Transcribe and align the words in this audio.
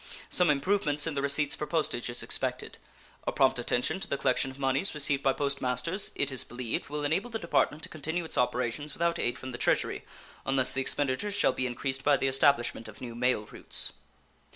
Some 0.31 0.49
improvements 0.49 1.05
in 1.05 1.13
the 1.13 1.21
receipts 1.21 1.53
for 1.55 1.67
postage 1.67 2.09
is 2.09 2.23
expected. 2.23 2.79
A 3.27 3.31
prompt 3.31 3.59
attention 3.59 3.99
to 3.99 4.07
the 4.07 4.17
collection 4.17 4.49
of 4.49 4.57
moneys 4.57 4.95
received 4.95 5.21
by 5.21 5.31
post 5.31 5.61
masters, 5.61 6.11
it 6.15 6.31
is 6.31 6.43
believed, 6.43 6.89
will 6.89 7.03
enable 7.05 7.29
the 7.29 7.37
Department 7.37 7.83
to 7.83 7.89
continue 7.89 8.25
its 8.25 8.35
operations 8.35 8.93
without 8.95 9.19
aid 9.19 9.37
from 9.37 9.51
the 9.51 9.59
Treasury, 9.59 10.03
unless 10.43 10.73
the 10.73 10.81
expenditures 10.81 11.35
shall 11.35 11.53
be 11.53 11.67
increased 11.67 12.03
by 12.03 12.17
the 12.17 12.27
establishment 12.27 12.87
of 12.87 12.99
new 12.99 13.13
mail 13.13 13.45
routes. 13.51 13.91